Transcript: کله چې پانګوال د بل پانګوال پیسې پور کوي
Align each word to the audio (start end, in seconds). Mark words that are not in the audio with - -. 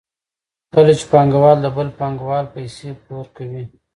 کله 0.73 0.91
چې 0.99 1.05
پانګوال 1.11 1.57
د 1.61 1.67
بل 1.75 1.87
پانګوال 1.99 2.45
پیسې 2.55 2.89
پور 3.05 3.25
کوي 3.35 3.63